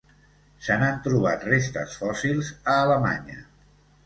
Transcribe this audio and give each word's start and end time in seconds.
Se 0.67 0.77
n'han 0.83 0.97
trobat 1.07 1.45
restes 1.49 1.93
fòssils 2.01 2.51
a 2.75 2.79
Alemanya. 2.89 3.39